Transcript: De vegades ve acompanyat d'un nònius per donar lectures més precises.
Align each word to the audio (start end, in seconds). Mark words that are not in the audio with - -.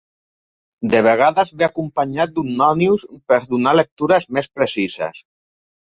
De 0.93 1.01
vegades 1.07 1.51
ve 1.59 1.67
acompanyat 1.67 2.35
d'un 2.39 2.51
nònius 2.63 3.07
per 3.31 3.41
donar 3.55 3.79
lectures 3.85 4.31
més 4.39 4.53
precises. 4.59 5.27